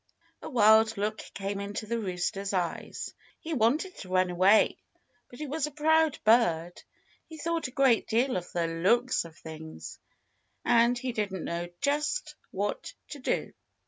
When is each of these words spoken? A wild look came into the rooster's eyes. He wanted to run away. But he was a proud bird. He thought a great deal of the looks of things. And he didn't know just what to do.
A 0.41 0.49
wild 0.49 0.97
look 0.97 1.19
came 1.35 1.59
into 1.59 1.85
the 1.85 1.99
rooster's 1.99 2.53
eyes. 2.53 3.13
He 3.39 3.53
wanted 3.53 3.95
to 3.97 4.09
run 4.09 4.31
away. 4.31 4.79
But 5.29 5.37
he 5.37 5.45
was 5.45 5.67
a 5.67 5.71
proud 5.71 6.17
bird. 6.23 6.81
He 7.27 7.37
thought 7.37 7.67
a 7.67 7.71
great 7.71 8.07
deal 8.07 8.35
of 8.35 8.51
the 8.51 8.65
looks 8.65 9.25
of 9.25 9.37
things. 9.37 9.99
And 10.65 10.97
he 10.97 11.11
didn't 11.11 11.45
know 11.45 11.69
just 11.81 12.33
what 12.49 12.95
to 13.09 13.19
do. 13.19 13.53